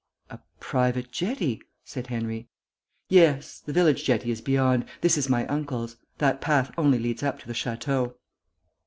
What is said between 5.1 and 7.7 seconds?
is my uncle's. That path only leads up to the